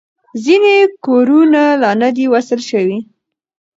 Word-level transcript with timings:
ځینې 0.43 0.75
کورونه 1.05 1.61
لا 1.81 1.91
نه 2.01 2.09
دي 2.15 2.25
وصل 2.33 2.59
شوي. 2.69 2.99